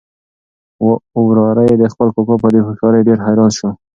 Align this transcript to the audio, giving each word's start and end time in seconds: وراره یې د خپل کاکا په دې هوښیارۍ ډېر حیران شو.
وراره 1.25 1.63
یې 1.69 1.75
د 1.79 1.83
خپل 1.93 2.07
کاکا 2.15 2.35
په 2.43 2.47
دې 2.53 2.61
هوښیارۍ 2.65 3.01
ډېر 3.07 3.17
حیران 3.25 3.51
شو. 3.57 3.69